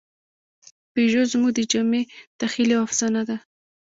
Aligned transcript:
پيژو 0.93 1.23
زموږ 1.31 1.51
د 1.55 1.59
جمعي 1.71 2.01
تخیل 2.39 2.69
یوه 2.73 2.83
افسانه 2.85 3.21
ده. 3.29 3.37